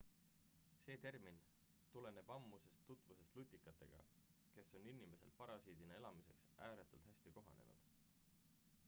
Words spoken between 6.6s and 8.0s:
ääretult hästi kohanenud